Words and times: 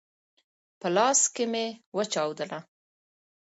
په 0.79 0.87
لاس 0.95 1.19
کي 1.35 1.45
مي 1.51 1.65
وچاودله! 1.97 2.59